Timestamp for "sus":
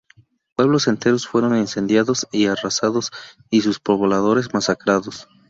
3.61-3.79